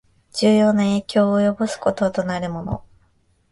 [0.33, 2.83] 重要な影響を及ぼすこととなるもの